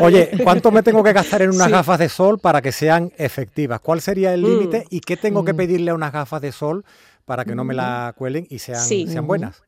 Oye, 0.00 0.30
¿cuánto 0.42 0.70
me 0.70 0.82
tengo 0.82 1.02
que 1.02 1.12
gastar 1.12 1.42
en 1.42 1.50
unas 1.50 1.68
gafas 1.68 1.98
de 1.98 2.08
sol 2.08 2.38
para 2.38 2.62
que 2.62 2.72
sean 2.72 3.12
efectivas? 3.18 3.80
¿Cuál 3.80 4.00
sería 4.00 4.32
el 4.32 4.40
límite 4.40 4.80
mm. 4.80 4.94
y 4.94 5.00
qué 5.00 5.18
tengo 5.18 5.44
que 5.44 5.52
mm. 5.52 5.56
pedirle 5.56 5.90
a 5.90 5.94
unas 5.94 6.12
gafas 6.12 6.40
de 6.40 6.52
sol 6.52 6.84
para 7.26 7.44
que 7.44 7.54
no 7.54 7.64
me 7.64 7.74
la 7.74 8.14
cuelen 8.16 8.46
y 8.48 8.58
sean, 8.60 8.80
sean 8.80 9.26
buenas. 9.26 9.62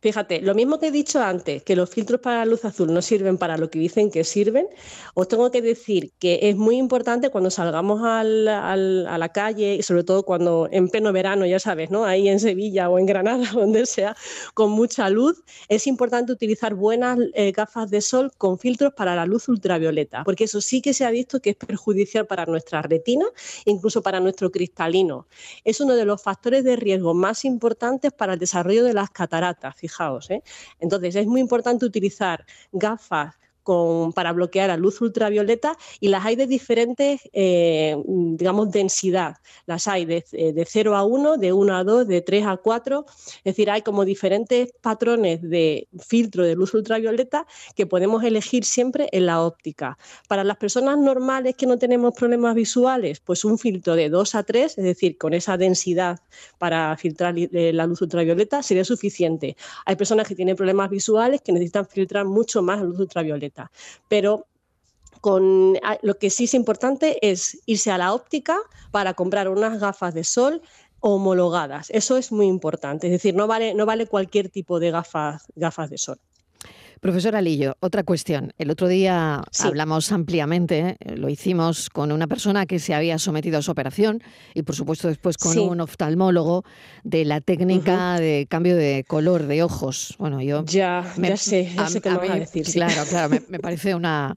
Fíjate, 0.00 0.40
lo 0.40 0.54
mismo 0.54 0.78
que 0.78 0.86
he 0.86 0.90
dicho 0.90 1.20
antes, 1.20 1.62
que 1.62 1.76
los 1.76 1.90
filtros 1.90 2.20
para 2.20 2.38
la 2.38 2.46
luz 2.46 2.64
azul 2.64 2.90
no 2.92 3.02
sirven 3.02 3.36
para 3.36 3.58
lo 3.58 3.68
que 3.68 3.78
dicen 3.78 4.10
que 4.10 4.24
sirven, 4.24 4.66
os 5.12 5.28
tengo 5.28 5.50
que 5.50 5.60
decir 5.60 6.12
que 6.18 6.38
es 6.42 6.56
muy 6.56 6.76
importante 6.76 7.28
cuando 7.28 7.50
salgamos 7.50 8.00
a 8.02 8.24
la 8.24 9.28
calle, 9.34 9.74
y 9.74 9.82
sobre 9.82 10.02
todo 10.02 10.22
cuando 10.22 10.68
en 10.72 10.88
pleno 10.88 11.12
verano, 11.12 11.44
ya 11.44 11.58
sabes, 11.58 11.90
¿no? 11.90 12.06
ahí 12.06 12.28
en 12.30 12.40
Sevilla 12.40 12.88
o 12.88 12.98
en 12.98 13.04
Granada, 13.04 13.44
donde 13.52 13.84
sea, 13.84 14.16
con 14.54 14.70
mucha 14.70 15.10
luz, 15.10 15.44
es 15.68 15.86
importante 15.86 16.32
utilizar 16.32 16.74
buenas 16.74 17.18
eh, 17.34 17.52
gafas 17.52 17.90
de 17.90 18.00
sol 18.00 18.32
con 18.38 18.58
filtros 18.58 18.94
para 18.94 19.14
la 19.14 19.26
luz 19.26 19.48
ultravioleta, 19.48 20.24
porque 20.24 20.44
eso 20.44 20.62
sí 20.62 20.80
que 20.80 20.94
se 20.94 21.04
ha 21.04 21.10
visto 21.10 21.40
que 21.40 21.50
es 21.50 21.56
perjudicial 21.56 22.26
para 22.26 22.46
nuestra 22.46 22.80
retina, 22.80 23.26
incluso 23.66 24.00
para 24.00 24.18
nuestro 24.18 24.50
cristalino. 24.50 25.26
Es 25.62 25.78
uno 25.82 25.94
de 25.94 26.06
los 26.06 26.22
factores 26.22 26.64
de 26.64 26.76
riesgo 26.76 27.12
más 27.12 27.44
importantes 27.44 28.12
para 28.12 28.32
el 28.32 28.38
desarrollo 28.38 28.82
de 28.82 28.94
las 28.94 29.10
cataratas 29.10 29.76
fijaos. 29.90 30.30
¿eh? 30.30 30.42
Entonces 30.78 31.16
es 31.16 31.26
muy 31.26 31.40
importante 31.40 31.84
utilizar 31.84 32.44
gafas 32.72 33.34
para 34.14 34.32
bloquear 34.32 34.68
la 34.68 34.76
luz 34.76 35.00
ultravioleta 35.00 35.76
y 36.00 36.08
las 36.08 36.24
hay 36.24 36.36
de 36.36 36.46
diferentes, 36.46 37.20
eh, 37.32 37.96
digamos, 38.06 38.70
densidad. 38.70 39.36
Las 39.66 39.86
hay 39.86 40.04
de, 40.04 40.24
eh, 40.32 40.52
de, 40.52 40.64
0 40.64 40.96
a 40.96 41.04
1, 41.04 41.36
de 41.36 41.52
1 41.52 41.76
a 41.76 41.84
2, 41.84 42.06
de 42.06 42.20
3 42.20 42.46
a 42.46 42.56
4. 42.56 43.04
Es 43.08 43.44
decir, 43.44 43.70
hay 43.70 43.82
como 43.82 44.04
diferentes 44.04 44.72
patrones 44.80 45.42
de 45.42 45.88
filtro 46.06 46.44
de 46.44 46.54
luz 46.54 46.74
ultravioleta 46.74 47.46
que 47.74 47.86
podemos 47.86 48.24
elegir 48.24 48.64
siempre 48.64 49.08
en 49.12 49.26
la 49.26 49.42
óptica. 49.42 49.98
Para 50.28 50.44
las 50.44 50.56
personas 50.56 50.98
normales 50.98 51.54
que 51.56 51.66
no 51.66 51.78
tenemos 51.78 52.14
problemas 52.14 52.54
visuales, 52.54 53.20
pues 53.20 53.44
un 53.44 53.58
filtro 53.58 53.96
de 53.96 54.08
2 54.08 54.34
a 54.34 54.42
3, 54.42 54.78
es 54.78 54.84
decir, 54.84 55.18
con 55.18 55.34
esa 55.34 55.56
densidad 55.56 56.20
para 56.58 56.96
filtrar 56.96 57.34
eh, 57.36 57.72
la 57.72 57.86
luz 57.86 58.00
ultravioleta 58.02 58.62
sería 58.62 58.84
suficiente. 58.84 59.56
Hay 59.86 59.96
personas 59.96 60.26
que 60.28 60.34
tienen 60.34 60.56
problemas 60.56 60.90
visuales 60.90 61.40
que 61.42 61.52
necesitan 61.52 61.86
filtrar 61.86 62.26
mucho 62.26 62.62
más 62.62 62.82
luz 62.82 62.98
ultravioleta. 62.98 63.59
Pero 64.08 64.46
con, 65.20 65.76
ah, 65.82 65.98
lo 66.02 66.18
que 66.18 66.30
sí 66.30 66.44
es 66.44 66.54
importante 66.54 67.18
es 67.28 67.60
irse 67.66 67.90
a 67.90 67.98
la 67.98 68.14
óptica 68.14 68.58
para 68.90 69.14
comprar 69.14 69.48
unas 69.48 69.78
gafas 69.78 70.14
de 70.14 70.24
sol 70.24 70.62
homologadas. 71.00 71.90
Eso 71.90 72.16
es 72.16 72.30
muy 72.32 72.46
importante. 72.46 73.06
Es 73.08 73.12
decir, 73.12 73.34
no 73.34 73.46
vale, 73.46 73.74
no 73.74 73.86
vale 73.86 74.06
cualquier 74.06 74.48
tipo 74.50 74.80
de 74.80 74.90
gafas, 74.90 75.46
gafas 75.56 75.90
de 75.90 75.98
sol. 75.98 76.18
Profesor 77.00 77.34
Alillo, 77.34 77.76
otra 77.80 78.02
cuestión. 78.02 78.52
El 78.58 78.70
otro 78.70 78.86
día 78.86 79.42
hablamos 79.60 80.12
ampliamente, 80.12 80.98
eh, 81.00 81.16
lo 81.16 81.30
hicimos 81.30 81.88
con 81.88 82.12
una 82.12 82.26
persona 82.26 82.66
que 82.66 82.78
se 82.78 82.92
había 82.92 83.18
sometido 83.18 83.58
a 83.58 83.62
su 83.62 83.70
operación 83.70 84.22
y 84.54 84.62
por 84.62 84.74
supuesto 84.74 85.08
después 85.08 85.38
con 85.38 85.58
un 85.58 85.80
oftalmólogo 85.80 86.62
de 87.02 87.24
la 87.24 87.40
técnica 87.40 88.20
de 88.20 88.46
cambio 88.50 88.76
de 88.76 89.04
color 89.08 89.46
de 89.46 89.62
ojos. 89.62 90.14
Bueno, 90.18 90.42
yo... 90.42 90.62
Ya, 90.66 91.10
ya 91.16 91.36
sé, 91.38 91.72
ya 91.74 91.88
sé 91.88 92.02
qué 92.02 92.10
a, 92.10 92.18
decir. 92.18 92.66
Claro, 92.66 93.02
claro, 93.08 93.34
me, 93.48 93.58
parece 93.58 93.94
una, 93.94 94.36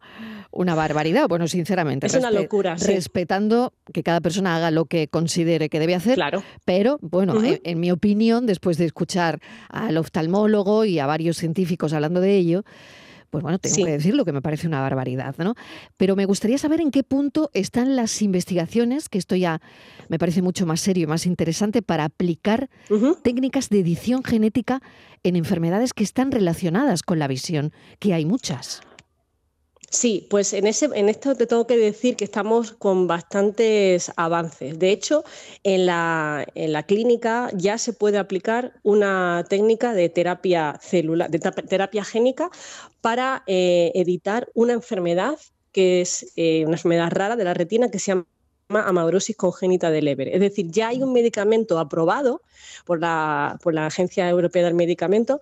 una 0.54 0.76
barbaridad. 0.76 1.28
Bueno, 1.28 1.48
sinceramente. 1.48 2.08
Es 2.08 2.16
una 2.16 2.32
locura. 2.32 2.76
Respetando 2.76 3.74
que 3.92 4.04
cada 4.04 4.22
persona 4.22 4.56
haga 4.56 4.72
lo 4.72 4.86
que 4.86 5.08
considere 5.08 5.70
que 5.70 5.80
debe 5.80 5.96
hacer. 5.96 6.16
Claro. 6.16 6.44
Pero, 6.66 7.00
bueno, 7.02 7.36
en 7.44 7.80
mi 7.80 7.92
opinión, 7.92 8.46
después 8.46 8.78
de 8.78 8.86
escuchar 8.86 9.40
al 9.70 9.98
oftalmólogo 9.98 10.86
y 10.86 11.00
a 11.00 11.06
varios 11.06 11.38
científicos 11.38 11.94
hablando 11.94 12.22
de 12.22 12.38
ello, 12.38 12.64
pues 13.30 13.42
bueno, 13.42 13.58
tengo 13.58 13.76
que 13.78 13.92
decirlo 13.92 14.26
que 14.26 14.32
me 14.32 14.44
parece 14.44 14.68
una 14.68 14.80
barbaridad, 14.80 15.34
¿no? 15.40 15.56
Pero 15.98 16.16
me 16.16 16.26
gustaría 16.26 16.60
saber 16.60 16.82
en 16.82 16.92
qué 16.92 17.02
punto 17.02 17.50
están 17.54 17.96
las 17.96 18.22
investigaciones, 18.22 19.10
que 19.10 19.18
esto 19.18 19.36
ya 19.36 19.60
me 20.08 20.20
parece 20.20 20.44
mucho 20.44 20.68
más 20.68 20.82
serio 20.82 21.06
y 21.06 21.08
más 21.08 21.26
interesante, 21.26 21.82
para 21.82 22.06
aplicar 22.06 22.70
técnicas 23.24 23.70
de 23.70 23.80
edición 23.80 24.24
genética 24.24 24.84
en 25.24 25.36
enfermedades 25.36 25.94
que 25.94 26.04
están 26.04 26.32
relacionadas 26.32 27.02
con 27.02 27.18
la 27.18 27.28
visión, 27.28 27.74
que 27.98 28.14
hay 28.14 28.24
muchas. 28.26 28.82
Sí, 29.94 30.26
pues 30.28 30.54
en, 30.54 30.66
ese, 30.66 30.90
en 30.96 31.08
esto 31.08 31.36
te 31.36 31.46
tengo 31.46 31.68
que 31.68 31.78
decir 31.78 32.16
que 32.16 32.24
estamos 32.24 32.72
con 32.72 33.06
bastantes 33.06 34.12
avances. 34.16 34.80
De 34.80 34.90
hecho, 34.90 35.24
en 35.64 35.86
la, 35.86 36.48
en 36.56 36.74
la 36.74 36.82
clínica 36.82 37.52
ya 37.54 37.78
se 37.78 37.94
puede 37.94 38.18
aplicar 38.18 38.74
una 38.82 39.46
técnica 39.48 39.94
de 39.94 40.10
terapia 40.10 40.80
celular, 40.82 41.30
de 41.30 41.38
terapia 41.40 42.04
génica 42.04 42.50
para 43.02 43.44
eh, 43.46 43.92
evitar 43.94 44.50
una 44.56 44.74
enfermedad 44.74 45.38
que 45.72 46.02
es 46.02 46.34
eh, 46.38 46.64
una 46.66 46.76
enfermedad 46.78 47.12
rara 47.12 47.36
de 47.36 47.44
la 47.44 47.54
retina 47.54 47.92
que 47.92 48.00
se 48.00 48.14
llama 48.14 48.26
amaurosis 48.70 49.36
congénita 49.38 49.92
de 49.92 50.02
Leber. 50.02 50.30
Es 50.30 50.40
decir, 50.40 50.72
ya 50.72 50.88
hay 50.88 51.04
un 51.04 51.14
medicamento 51.14 51.78
aprobado 51.78 52.42
por 52.86 53.00
la, 53.00 53.60
por 53.62 53.76
la 53.76 53.86
Agencia 53.86 54.28
Europea 54.28 54.64
del 54.64 54.74
Medicamento 54.74 55.40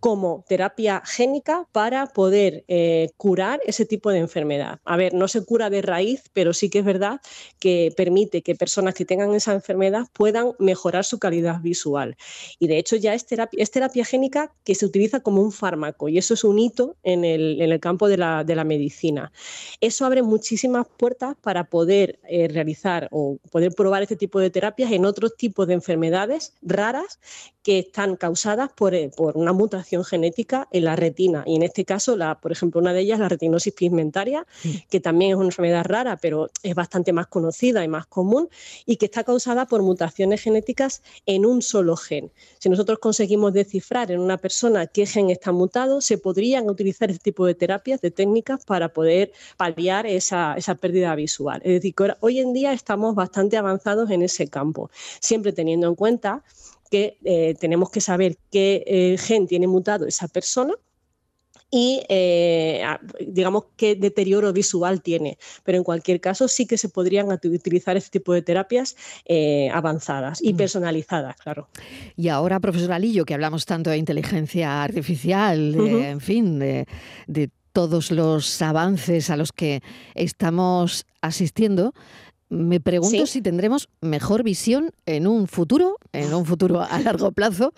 como 0.00 0.44
terapia 0.48 1.02
génica 1.04 1.66
para 1.72 2.06
poder 2.06 2.64
eh, 2.68 3.10
curar 3.16 3.60
ese 3.66 3.84
tipo 3.84 4.10
de 4.10 4.18
enfermedad. 4.18 4.80
A 4.84 4.96
ver, 4.96 5.14
no 5.14 5.28
se 5.28 5.44
cura 5.44 5.70
de 5.70 5.82
raíz, 5.82 6.24
pero 6.32 6.52
sí 6.52 6.70
que 6.70 6.80
es 6.80 6.84
verdad 6.84 7.20
que 7.58 7.92
permite 7.96 8.42
que 8.42 8.54
personas 8.54 8.94
que 8.94 9.04
tengan 9.04 9.34
esa 9.34 9.52
enfermedad 9.52 10.06
puedan 10.12 10.52
mejorar 10.58 11.04
su 11.04 11.18
calidad 11.18 11.60
visual. 11.60 12.16
Y 12.58 12.66
de 12.66 12.78
hecho 12.78 12.96
ya 12.96 13.14
es 13.14 13.26
terapia, 13.26 14.04
génica 14.04 14.52
que 14.64 14.74
se 14.74 14.86
utiliza 14.86 15.20
como 15.20 15.42
un 15.42 15.52
fármaco 15.52 16.08
y 16.08 16.18
eso 16.18 16.34
es 16.34 16.44
un 16.44 16.58
hito 16.58 16.96
en 17.02 17.24
el, 17.24 17.80
campo 17.80 18.08
de 18.08 18.16
la, 18.16 18.64
medicina. 18.64 19.32
Eso 19.80 20.06
abre 20.06 20.22
muchísimas 20.22 20.86
puertas 20.96 21.36
para 21.42 21.64
poder 21.64 22.18
eh, 22.28 22.48
realizar 22.48 23.08
o 23.10 23.38
poder 23.50 23.74
probar 23.74 24.02
este 24.02 24.16
tipo 24.16 24.40
de 24.40 24.48
terapias 24.48 24.92
en 24.92 25.04
otros 25.04 25.36
tipos 25.36 25.66
de 25.66 25.74
enfermedades 25.74 26.54
raras 26.62 27.18
que 27.64 27.78
están 27.78 28.16
causadas 28.16 28.70
por, 28.70 28.94
eh, 28.94 29.10
por 29.16 29.38
una 29.38 29.54
mutación 29.54 30.04
genética 30.04 30.68
en 30.70 30.84
la 30.84 30.96
retina. 30.96 31.42
Y 31.46 31.56
en 31.56 31.62
este 31.62 31.86
caso, 31.86 32.14
la, 32.14 32.38
por 32.38 32.52
ejemplo, 32.52 32.78
una 32.78 32.92
de 32.92 33.00
ellas, 33.00 33.18
la 33.18 33.28
retinosis 33.28 33.72
pigmentaria, 33.72 34.46
que 34.90 35.00
también 35.00 35.30
es 35.32 35.36
una 35.38 35.46
enfermedad 35.46 35.84
rara, 35.86 36.18
pero 36.18 36.50
es 36.62 36.74
bastante 36.74 37.14
más 37.14 37.26
conocida 37.26 37.82
y 37.82 37.88
más 37.88 38.06
común, 38.06 38.50
y 38.84 38.96
que 38.96 39.06
está 39.06 39.24
causada 39.24 39.66
por 39.66 39.82
mutaciones 39.82 40.42
genéticas 40.42 41.02
en 41.24 41.46
un 41.46 41.62
solo 41.62 41.96
gen. 41.96 42.30
Si 42.58 42.68
nosotros 42.68 42.98
conseguimos 42.98 43.54
descifrar 43.54 44.10
en 44.10 44.20
una 44.20 44.36
persona 44.36 44.86
qué 44.86 45.06
gen 45.06 45.30
está 45.30 45.50
mutado, 45.50 46.02
se 46.02 46.18
podrían 46.18 46.68
utilizar 46.68 47.10
este 47.10 47.22
tipo 47.22 47.46
de 47.46 47.54
terapias, 47.54 48.02
de 48.02 48.10
técnicas, 48.10 48.62
para 48.66 48.90
poder 48.90 49.32
paliar 49.56 50.06
esa, 50.06 50.54
esa 50.58 50.74
pérdida 50.74 51.14
visual. 51.14 51.62
Es 51.64 51.72
decir, 51.72 51.94
que 51.94 52.14
hoy 52.20 52.40
en 52.40 52.52
día 52.52 52.74
estamos 52.74 53.14
bastante 53.14 53.56
avanzados 53.56 54.10
en 54.10 54.20
ese 54.20 54.48
campo, 54.48 54.90
siempre 55.20 55.52
teniendo 55.52 55.88
en 55.88 55.94
cuenta 55.94 56.44
que 56.90 57.18
eh, 57.24 57.54
tenemos 57.60 57.90
que 57.90 58.00
saber 58.00 58.36
qué 58.50 58.84
eh, 58.86 59.16
gen 59.18 59.46
tiene 59.46 59.66
mutado 59.66 60.06
esa 60.06 60.28
persona 60.28 60.74
y 61.70 62.02
eh, 62.08 62.84
digamos 63.26 63.64
qué 63.76 63.96
deterioro 63.96 64.52
visual 64.52 65.02
tiene. 65.02 65.38
Pero 65.64 65.78
en 65.78 65.84
cualquier 65.84 66.20
caso 66.20 66.46
sí 66.46 66.66
que 66.66 66.78
se 66.78 66.88
podrían 66.88 67.28
utilizar 67.30 67.96
este 67.96 68.20
tipo 68.20 68.32
de 68.32 68.42
terapias 68.42 68.94
avanzadas 69.72 70.40
y 70.40 70.52
mm. 70.52 70.56
personalizadas, 70.56 71.36
claro. 71.36 71.68
Y 72.16 72.28
ahora, 72.28 72.60
profesor 72.60 72.92
Alillo, 72.92 73.24
que 73.24 73.34
hablamos 73.34 73.66
tanto 73.66 73.90
de 73.90 73.96
inteligencia 73.96 74.84
artificial, 74.84 75.74
en 75.74 76.20
fin, 76.20 76.60
de, 76.60 76.86
de 77.26 77.50
todos 77.74 78.12
los 78.12 78.62
avances 78.62 79.30
a 79.30 79.36
los 79.36 79.50
que 79.52 79.82
estamos 80.14 81.06
asistiendo, 81.20 81.92
me 82.48 82.80
pregunto 82.80 83.26
si 83.26 83.42
tendremos 83.42 83.88
mejor 84.00 84.42
visión 84.42 84.92
en 85.06 85.26
un 85.26 85.48
futuro, 85.48 85.96
en 86.12 86.32
un 86.34 86.44
futuro 86.44 86.80
a 86.82 86.98
largo 87.00 87.32
plazo, 87.32 87.72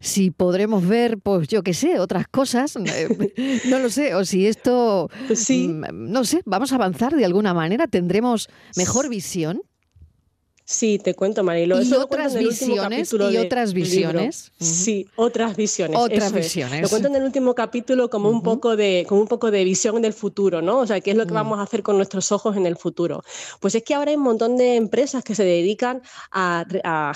si 0.00 0.30
podremos 0.30 0.86
ver, 0.86 1.18
pues 1.18 1.48
yo 1.48 1.62
qué 1.62 1.74
sé, 1.74 1.98
otras 1.98 2.28
cosas, 2.28 2.76
eh, 2.86 3.62
no 3.68 3.78
lo 3.78 3.90
sé, 3.90 4.14
o 4.14 4.24
si 4.24 4.46
esto, 4.46 5.10
sí. 5.34 5.68
Mm, 5.68 6.10
no 6.10 6.24
sé, 6.24 6.42
vamos 6.44 6.72
a 6.72 6.76
avanzar 6.76 7.14
de 7.14 7.24
alguna 7.24 7.54
manera, 7.54 7.86
tendremos 7.86 8.48
mejor 8.76 9.08
visión. 9.08 9.62
Sí, 10.64 11.00
te 11.02 11.14
cuento, 11.14 11.42
Marilo. 11.42 11.82
Y 11.82 11.92
otras 11.92 12.34
visiones. 12.36 13.12
Y 13.12 13.36
otras 13.36 13.72
visiones. 13.72 14.52
Sí, 14.60 15.08
otras 15.16 15.56
visiones. 15.56 15.98
Otras 15.98 16.32
visiones. 16.32 16.82
Lo 16.82 16.88
cuento 16.88 17.08
en 17.08 17.16
el 17.16 17.24
último 17.24 17.54
capítulo 17.54 18.08
como 18.08 18.30
un 18.30 18.42
poco 18.42 18.76
de, 18.76 19.04
como 19.08 19.20
un 19.20 19.26
poco 19.26 19.50
de 19.50 19.64
visión 19.64 20.00
del 20.00 20.12
futuro, 20.12 20.62
¿no? 20.62 20.78
O 20.78 20.86
sea, 20.86 21.00
qué 21.00 21.10
es 21.10 21.16
lo 21.16 21.26
que 21.26 21.32
mm. 21.32 21.34
vamos 21.34 21.58
a 21.58 21.62
hacer 21.62 21.82
con 21.82 21.96
nuestros 21.96 22.30
ojos 22.30 22.56
en 22.56 22.66
el 22.66 22.76
futuro. 22.76 23.24
Pues 23.58 23.74
es 23.74 23.82
que 23.82 23.94
ahora 23.94 24.12
hay 24.12 24.16
un 24.16 24.22
montón 24.22 24.56
de 24.56 24.76
empresas 24.76 25.24
que 25.24 25.34
se 25.34 25.44
dedican 25.44 26.02
a, 26.30 26.64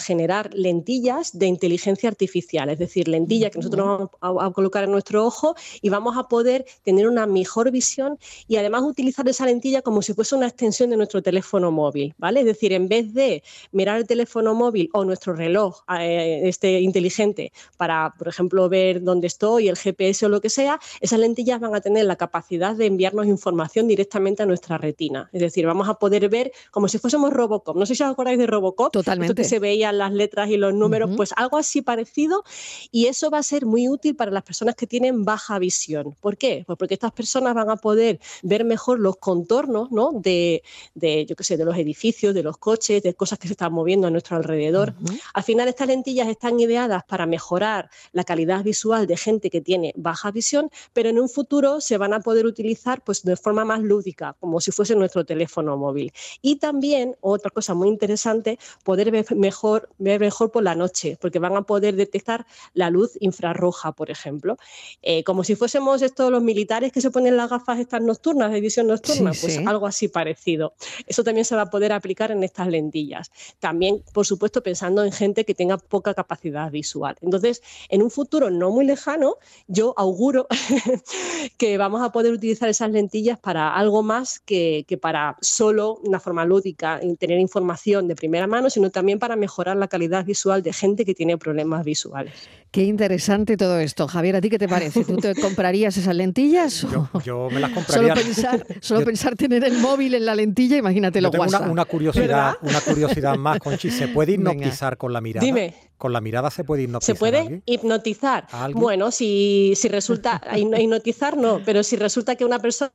generar 0.00 0.53
lentillas 0.53 1.38
de 1.38 1.47
inteligencia 1.47 2.09
artificial, 2.09 2.69
es 2.69 2.79
decir, 2.79 3.09
lentillas 3.09 3.50
que 3.50 3.59
nosotros 3.59 4.11
vamos 4.21 4.45
a, 4.45 4.50
colocar 4.50 4.85
en 4.85 4.91
nuestro 4.91 5.25
ojo 5.25 5.55
y 5.81 5.88
vamos 5.88 6.17
a 6.17 6.25
poder 6.25 6.67
tener 6.83 7.09
una 7.09 7.26
mejor 7.26 7.71
visión 7.71 8.19
y 8.49 8.57
además 8.57 8.83
utilizar 8.83 9.29
esa 9.29 9.47
lentilla 9.47 9.83
como 9.83 10.03
si 10.03 10.15
fuese 10.15 10.35
una 10.35 10.47
extensión 10.47 10.91
de 10.91 10.97
nuestro 10.97 11.23
teléfono 11.23 11.71
móvil, 11.71 12.15
¿vale? 12.19 12.41
Es 12.41 12.47
decir, 12.47 12.73
en 12.73 12.88
vez 12.88 13.12
de 13.15 13.36
mirar 13.73 13.99
el 13.99 14.07
teléfono 14.07 14.55
móvil 14.55 14.90
o 14.93 15.05
nuestro 15.05 15.35
reloj 15.35 15.83
eh, 15.99 16.43
este 16.45 16.81
inteligente 16.81 17.52
para, 17.76 18.14
por 18.19 18.28
ejemplo, 18.28 18.69
ver 18.69 19.02
dónde 19.02 19.26
estoy, 19.26 19.69
el 19.69 19.76
GPS 19.76 20.26
o 20.26 20.28
lo 20.28 20.40
que 20.40 20.50
sea, 20.50 20.78
esas 21.00 21.19
lentillas 21.19 21.61
van 21.61 21.75
a 21.75 21.81
tener 21.81 22.05
la 22.05 22.16
capacidad 22.16 22.75
de 22.75 22.87
enviarnos 22.87 23.26
información 23.26 23.88
directamente 23.88 24.43
a 24.43 24.47
nuestra 24.47 24.78
retina. 24.78 25.28
Es 25.33 25.40
decir, 25.40 25.66
vamos 25.66 25.88
a 25.88 25.95
poder 25.95 26.28
ver 26.28 26.52
como 26.71 26.88
si 26.88 26.99
fuésemos 26.99 27.33
Robocop. 27.33 27.76
No 27.76 27.87
sé 27.87 27.95
si 27.95 28.02
os 28.02 28.11
acordáis 28.11 28.38
de 28.38 28.47
Robocop, 28.47 28.93
Totalmente. 28.93 29.35
que 29.35 29.45
se 29.45 29.59
veían 29.59 29.99
las 29.99 30.12
letras 30.12 30.50
y 30.50 30.57
los 30.57 30.75
números, 30.75 31.11
pues 31.16 31.33
algo 31.37 31.59
así 31.59 31.83
parecido 31.83 32.45
y 32.90 33.07
eso 33.07 33.31
va 33.31 33.38
a 33.38 33.43
ser 33.43 33.66
muy 33.66 33.88
útil 33.88 34.16
para 34.16 34.31
las 34.31 34.43
personas 34.43 34.75
que 34.75 34.87
tienen 34.87 35.25
baja 35.25 35.59
visión. 35.59 36.16
¿Por 36.21 36.37
qué? 36.37 36.64
Pues 36.66 36.78
porque 36.78 36.95
estas 36.95 37.12
personas 37.12 37.55
van 37.55 37.71
a 37.71 37.76
poder 37.76 38.21
ver 38.43 38.64
mejor 38.64 39.00
los 39.00 39.16
contornos 39.16 39.90
¿no? 39.90 40.12
de, 40.12 40.62
de, 40.95 41.26
yo 41.26 41.37
qué 41.37 41.45
sé, 41.45 41.57
de 41.57 41.64
los 41.64 41.76
edificios, 41.76 42.35
de 42.35 42.43
los 42.43 42.59
coches, 42.59 43.02
de 43.02 43.14
cosas 43.14 43.25
que 43.35 43.49
se 43.49 43.54
están 43.54 43.73
moviendo 43.73 44.06
a 44.06 44.11
nuestro 44.11 44.37
alrededor. 44.37 44.95
Al 45.35 45.42
final, 45.42 45.68
estas 45.68 45.88
lentillas 45.88 46.28
están 46.28 46.59
ideadas 46.61 47.04
para 47.04 47.26
mejorar 47.26 47.90
la 48.12 48.25
calidad 48.25 48.62
visual 48.62 49.06
de 49.06 49.16
gente 49.16 49.50
que 49.50 49.61
tiene 49.61 49.92
baja 49.97 50.30
visión, 50.30 50.71
pero 50.92 51.09
en 51.09 51.18
un 51.18 51.28
futuro 51.28 51.80
se 51.80 51.99
van 51.99 52.14
a 52.14 52.21
poder 52.21 52.47
utilizar 52.47 53.02
pues, 53.02 53.23
de 53.23 53.37
forma 53.37 53.64
más 53.64 53.80
lúdica, 53.80 54.37
como 54.38 54.61
si 54.61 54.71
fuese 54.71 54.95
nuestro 54.95 55.25
teléfono 55.25 55.76
móvil. 55.76 56.12
Y 56.42 56.56
también, 56.56 57.16
otra 57.21 57.50
cosa 57.50 57.75
muy 57.75 57.88
interesante, 57.88 58.59
poder 58.85 59.11
ver 59.11 59.26
mejor, 59.35 59.88
ver 59.99 60.21
mejor 60.21 60.50
por 60.50 60.62
la 60.62 60.75
noche, 60.75 61.18
porque 61.21 61.38
van 61.38 61.56
a 61.56 61.62
poder 61.62 61.97
detectar 61.97 62.47
la 62.75 62.90
luz 62.90 63.12
infrarroja, 63.21 63.92
por 63.92 64.11
ejemplo. 64.11 64.56
Eh, 65.02 65.25
como 65.25 65.45
si 65.45 65.56
fuésemos 65.56 66.02
estos 66.02 66.30
los 66.30 66.42
militares 66.42 66.92
que 66.92 67.00
se 67.00 67.11
ponen 67.11 67.37
las 67.37 67.50
gafas 67.50 67.78
estas 67.78 68.02
nocturnas, 68.02 68.52
de 68.52 68.61
visión 68.61 68.87
nocturna, 68.87 69.33
pues 69.40 69.59
algo 69.66 69.87
así 69.87 70.09
parecido. 70.09 70.75
Eso 71.06 71.25
también 71.25 71.45
se 71.45 71.56
va 71.56 71.62
a 71.62 71.71
poder 71.71 71.92
aplicar 71.92 72.30
en 72.30 72.42
estas 72.42 72.68
lentillas. 72.68 73.16
También, 73.59 74.03
por 74.13 74.27
supuesto, 74.27 74.63
pensando 74.63 75.05
en 75.05 75.13
gente 75.13 75.45
que 75.45 75.55
tenga 75.55 75.79
poca 75.79 76.15
capacidad 76.15 76.71
visual. 76.71 77.17
Entonces, 77.21 77.63
en 77.89 78.03
un 78.03 78.11
futuro 78.11 78.51
no 78.51 78.71
muy 78.71 78.85
lejano, 78.85 79.37
yo 79.67 79.95
auguro 79.97 80.47
que 81.59 81.79
vamos 81.79 82.03
a 82.03 82.11
poder 82.11 82.33
utilizar 82.33 82.69
esas 82.69 82.91
lentillas 82.91 83.39
para 83.39 83.75
algo 83.75 84.03
más 84.03 84.41
que, 84.41 84.85
que 84.89 84.99
para 84.99 85.37
solo 85.41 85.97
una 86.05 86.21
forma 86.21 86.45
lúdica, 86.45 87.01
tener 87.19 87.39
información 87.39 88.09
de 88.09 88.17
primera 88.17 88.47
mano, 88.47 88.71
sino 88.71 88.91
también 88.91 89.19
para 89.19 89.37
mejorar 89.37 89.77
la 89.77 89.89
calidad 89.89 90.25
visual 90.25 90.63
de 90.63 90.73
gente 90.73 91.05
que 91.05 91.15
tiene 91.15 91.39
problemas 91.39 91.85
visuales. 91.85 92.35
Qué 92.71 92.83
interesante 92.83 93.57
todo 93.57 93.79
esto. 93.79 94.07
Javier, 94.07 94.37
¿a 94.37 94.41
ti 94.41 94.51
qué 94.51 94.59
te 94.59 94.69
parece? 94.69 95.05
¿Tú 95.05 95.17
te 95.17 95.35
comprarías 95.35 95.97
esas 95.97 96.15
lentillas? 96.15 96.87
Yo, 97.25 97.49
me 97.51 97.61
las 97.61 97.71
compraría. 97.71 98.15
Solo 98.15 98.15
pensar, 98.15 98.67
solo 98.81 99.05
pensar 99.05 99.37
tener 99.37 99.65
el 99.65 99.79
móvil 99.79 100.15
en 100.15 100.27
la 100.27 100.35
lentilla, 100.35 100.77
imagínate 100.77 101.21
lo 101.21 101.31
guasa. 101.31 101.61
Una, 101.61 101.71
una 101.71 101.85
curiosidad, 101.87 102.57
una 102.61 102.81
curiosidad 102.81 103.06
curiosidad 103.09 103.37
más, 103.37 103.59
Conchi. 103.59 103.91
¿Se 103.91 104.09
puede 104.09 104.33
hipnotizar 104.33 104.97
con 104.97 105.13
la 105.13 105.21
mirada? 105.21 105.45
Dime. 105.45 105.75
¿Con 105.97 106.13
la 106.13 106.21
mirada 106.21 106.51
se 106.51 106.65
puede 106.65 106.83
hipnotizar? 106.83 107.15
¿Se 107.15 107.19
puede 107.19 107.63
hipnotizar? 107.67 108.47
Bueno, 108.73 109.11
si, 109.11 109.73
si 109.77 109.89
resulta, 109.89 110.43
hipnotizar 110.57 111.37
no, 111.37 111.61
pero 111.65 111.83
si 111.83 111.97
resulta 111.97 112.37
que 112.37 112.45
una 112.45 112.59
persona 112.59 112.93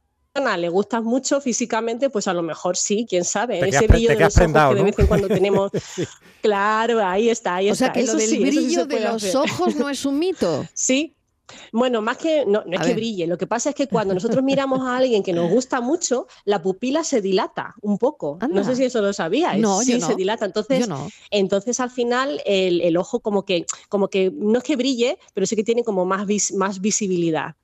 le 0.57 0.69
gustas 0.69 1.03
mucho 1.03 1.41
físicamente, 1.41 2.09
pues 2.09 2.27
a 2.27 2.33
lo 2.33 2.41
mejor 2.41 2.77
sí, 2.77 3.05
quién 3.09 3.25
sabe. 3.25 3.67
Ese 3.67 3.87
brillo 3.87 4.09
de 4.09 4.19
los 4.19 4.37
ojos 4.37 4.69
que 4.69 4.75
de 4.75 4.83
vez 4.83 4.99
en 4.99 5.07
cuando 5.07 5.27
tenemos. 5.27 5.71
Claro, 6.41 7.05
ahí 7.05 7.29
está, 7.29 7.55
ahí 7.55 7.69
está. 7.69 7.85
O 7.85 7.87
sea 7.87 7.93
que 7.93 8.05
lo 8.05 8.15
del 8.15 8.39
brillo 8.39 8.85
de 8.85 8.99
los 9.01 9.35
ojos 9.35 9.75
no 9.75 9.89
es 9.89 10.05
un 10.05 10.19
mito. 10.19 10.65
Sí, 10.73 11.15
bueno, 11.71 12.01
más 12.01 12.17
que 12.17 12.45
no, 12.45 12.63
es 12.69 12.81
que 12.81 12.93
brille, 12.93 13.27
lo 13.27 13.37
que 13.37 13.47
pasa 13.47 13.69
es 13.69 13.75
que 13.75 13.87
cuando 13.87 14.13
nosotros 14.13 14.43
miramos 14.43 14.81
a 14.81 14.97
alguien 14.97 15.23
que 15.23 15.33
nos 15.33 15.49
gusta 15.49 15.81
mucho, 15.81 16.27
la 16.45 16.61
pupila 16.61 17.03
se 17.03 17.21
dilata 17.21 17.75
un 17.81 17.97
poco. 17.97 18.37
No 18.49 18.63
sé 18.63 18.75
si 18.75 18.85
eso 18.85 19.01
lo 19.01 19.13
sabíais. 19.13 19.61
No, 19.61 19.81
sí, 19.81 19.97
no. 19.97 20.07
se 20.07 20.15
dilata. 20.15 20.45
Entonces, 20.45 20.87
entonces 21.29 21.79
al 21.79 21.89
final 21.89 22.41
el, 22.45 22.97
ojo 22.97 23.19
como 23.19 23.45
que, 23.45 23.65
como 23.89 24.09
que 24.09 24.31
no 24.33 24.59
es 24.59 24.63
que 24.63 24.75
brille, 24.75 25.17
pero 25.33 25.45
sí 25.45 25.55
que 25.55 25.63
tiene 25.63 25.83
como 25.83 26.05
más, 26.05 26.25
más 26.53 26.81
visibilidad. 26.81 27.55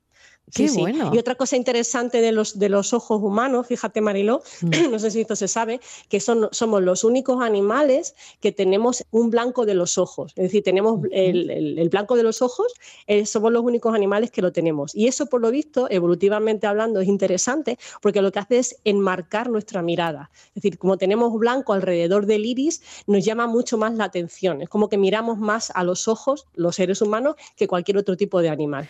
Sí, 0.50 0.68
bueno. 0.78 1.10
Y 1.12 1.18
otra 1.18 1.34
cosa 1.34 1.56
interesante 1.56 2.20
de 2.20 2.32
los, 2.32 2.58
de 2.58 2.68
los 2.68 2.92
ojos 2.92 3.20
humanos, 3.22 3.66
fíjate 3.66 4.00
Mariló, 4.00 4.42
mm. 4.62 4.70
no 4.90 4.98
sé 4.98 5.10
si 5.10 5.20
esto 5.20 5.36
se 5.36 5.48
sabe, 5.48 5.80
que 6.08 6.20
son, 6.20 6.48
somos 6.52 6.82
los 6.82 7.04
únicos 7.04 7.42
animales 7.42 8.14
que 8.40 8.52
tenemos 8.52 9.04
un 9.10 9.30
blanco 9.30 9.66
de 9.66 9.74
los 9.74 9.98
ojos. 9.98 10.32
Es 10.36 10.44
decir, 10.44 10.62
tenemos 10.62 11.00
el, 11.10 11.88
blanco 11.90 12.16
de 12.16 12.22
los 12.22 12.42
ojos, 12.42 12.72
eh, 13.06 13.26
somos 13.26 13.52
los 13.52 13.62
únicos 13.62 13.94
animales 13.94 14.30
que 14.30 14.42
lo 14.42 14.52
tenemos. 14.52 14.94
Y 14.94 15.06
eso, 15.06 15.26
por 15.26 15.40
lo 15.40 15.50
visto, 15.50 15.88
evolutivamente 15.90 16.66
hablando, 16.66 17.00
es 17.00 17.08
interesante 17.08 17.78
porque 18.00 18.22
lo 18.22 18.32
que 18.32 18.38
hace 18.38 18.58
es 18.58 18.76
enmarcar 18.84 19.50
nuestra 19.50 19.82
mirada. 19.82 20.30
Es 20.48 20.62
decir, 20.62 20.78
como 20.78 20.96
tenemos 20.96 21.32
blanco 21.38 21.72
alrededor 21.72 22.26
del 22.26 22.46
iris, 22.46 22.82
nos 23.06 23.24
llama 23.24 23.46
mucho 23.46 23.78
más 23.78 23.94
la 23.94 24.04
atención. 24.04 24.62
Es 24.62 24.68
como 24.68 24.88
que 24.88 24.98
miramos 24.98 25.38
más 25.38 25.70
a 25.74 25.84
los 25.84 26.08
ojos, 26.08 26.46
los 26.54 26.76
seres 26.76 27.02
humanos, 27.02 27.36
que 27.56 27.68
cualquier 27.68 27.98
otro 27.98 28.16
tipo 28.16 28.40
de 28.40 28.48
animal. 28.48 28.88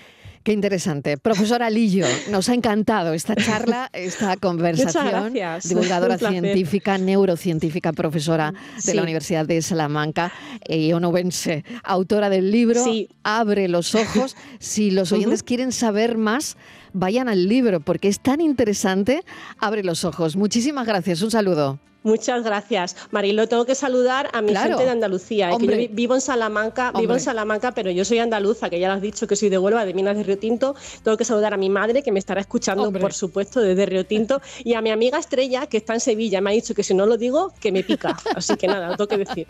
Qué 0.48 0.54
interesante. 0.54 1.18
Profesora 1.18 1.68
Lillo, 1.68 2.06
nos 2.30 2.48
ha 2.48 2.54
encantado 2.54 3.12
esta 3.12 3.36
charla, 3.36 3.90
esta 3.92 4.34
conversación. 4.38 5.34
Divulgadora 5.62 6.16
científica, 6.16 6.96
neurocientífica, 6.96 7.92
profesora 7.92 8.54
de 8.82 8.94
la 8.94 9.02
Universidad 9.02 9.44
de 9.44 9.60
Salamanca 9.60 10.32
y 10.66 10.90
onubense, 10.94 11.66
autora 11.84 12.30
del 12.30 12.50
libro 12.50 12.82
Abre 13.24 13.68
los 13.68 13.94
ojos. 13.94 14.36
Si 14.58 14.90
los 14.90 15.12
oyentes 15.12 15.42
quieren 15.42 15.70
saber 15.70 16.16
más, 16.16 16.56
vayan 16.94 17.28
al 17.28 17.46
libro 17.46 17.80
porque 17.80 18.08
es 18.08 18.18
tan 18.18 18.40
interesante. 18.40 19.24
Abre 19.58 19.84
los 19.84 20.06
ojos. 20.06 20.34
Muchísimas 20.34 20.86
gracias. 20.86 21.20
Un 21.20 21.30
saludo. 21.30 21.78
Muchas 22.02 22.44
gracias. 22.44 22.96
Marilo, 23.10 23.48
tengo 23.48 23.64
que 23.64 23.74
saludar 23.74 24.30
a 24.32 24.40
mi 24.40 24.54
gente 24.54 24.84
de 24.84 24.90
Andalucía. 24.90 25.50
yo 25.50 25.68
vivo 25.90 26.14
en 26.14 26.20
Salamanca, 26.20 26.92
vivo 26.92 27.14
en 27.14 27.20
Salamanca, 27.20 27.72
pero 27.72 27.90
yo 27.90 28.04
soy 28.04 28.18
andaluza, 28.18 28.70
que 28.70 28.78
ya 28.78 28.88
lo 28.88 28.94
has 28.94 29.02
dicho 29.02 29.26
que 29.26 29.36
soy 29.36 29.48
de 29.48 29.58
Huelva, 29.58 29.84
de 29.84 29.94
Minas 29.94 30.16
de 30.16 30.22
Río 30.22 30.38
Tinto. 30.38 30.74
Tengo 31.02 31.16
que 31.16 31.24
saludar 31.24 31.54
a 31.54 31.56
mi 31.56 31.68
madre, 31.68 32.02
que 32.02 32.12
me 32.12 32.18
estará 32.18 32.40
escuchando, 32.40 32.92
por 32.92 33.12
supuesto, 33.12 33.60
desde 33.60 33.86
Río 33.86 34.06
Tinto, 34.06 34.40
y 34.64 34.74
a 34.74 34.80
mi 34.80 34.90
amiga 34.90 35.18
Estrella, 35.18 35.66
que 35.66 35.78
está 35.78 35.94
en 35.94 36.00
Sevilla. 36.00 36.40
Me 36.40 36.50
ha 36.50 36.52
dicho 36.52 36.74
que 36.74 36.82
si 36.82 36.94
no 36.94 37.06
lo 37.06 37.16
digo, 37.16 37.52
que 37.60 37.72
me 37.72 37.82
pica. 37.82 38.16
Así 38.34 38.56
que 38.56 38.68
nada, 38.68 38.90
lo 38.90 38.96
tengo 38.96 39.08
que 39.08 39.18
decir. 39.18 39.46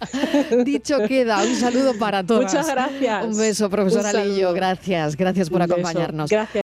Dicho 0.65 0.99
queda. 1.07 1.43
Un 1.43 1.55
saludo 1.55 1.95
para 1.99 2.25
todos. 2.25 2.45
Muchas 2.45 2.69
gracias. 2.69 3.25
Un 3.25 3.37
beso, 3.37 3.69
profesora 3.71 4.13
Lillo. 4.25 4.53
Gracias. 4.53 5.17
Gracias 5.17 5.51
por 5.51 5.63
acompañarnos. 5.63 6.31
Gracias. 6.31 6.57